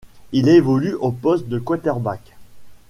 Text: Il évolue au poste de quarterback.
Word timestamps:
Il 0.31 0.47
évolue 0.49 0.95
au 0.95 1.11
poste 1.11 1.47
de 1.47 1.59
quarterback. 1.59 2.33